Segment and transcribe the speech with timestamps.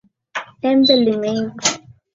[0.69, 1.53] Embe limeiva